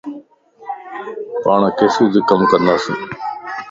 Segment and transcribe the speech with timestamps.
[1.43, 2.97] پاڻ ڪيستائي ڪم ڪنداسين